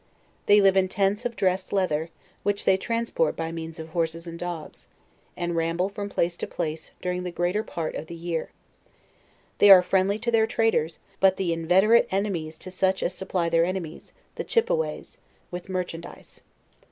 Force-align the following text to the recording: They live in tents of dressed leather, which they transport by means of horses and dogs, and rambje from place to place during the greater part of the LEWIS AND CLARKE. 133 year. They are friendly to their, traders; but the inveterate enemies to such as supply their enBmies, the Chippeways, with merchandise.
They 0.47 0.61
live 0.61 0.75
in 0.75 0.87
tents 0.87 1.25
of 1.27 1.35
dressed 1.35 1.71
leather, 1.71 2.09
which 2.41 2.65
they 2.65 2.75
transport 2.75 3.35
by 3.35 3.51
means 3.51 3.77
of 3.77 3.89
horses 3.89 4.25
and 4.25 4.39
dogs, 4.39 4.87
and 5.37 5.53
rambje 5.53 5.93
from 5.93 6.09
place 6.09 6.35
to 6.37 6.47
place 6.47 6.89
during 7.03 7.21
the 7.21 7.29
greater 7.29 7.61
part 7.61 7.93
of 7.93 8.07
the 8.07 8.15
LEWIS 8.15 8.29
AND 8.31 8.47
CLARKE. 8.47 9.61
133 9.61 9.67
year. 9.67 9.69
They 9.69 9.77
are 9.77 9.87
friendly 9.87 10.17
to 10.17 10.31
their, 10.31 10.47
traders; 10.47 10.97
but 11.19 11.37
the 11.37 11.53
inveterate 11.53 12.07
enemies 12.09 12.57
to 12.57 12.71
such 12.71 13.03
as 13.03 13.13
supply 13.13 13.47
their 13.47 13.61
enBmies, 13.63 14.11
the 14.37 14.43
Chippeways, 14.43 15.17
with 15.51 15.69
merchandise. 15.69 16.41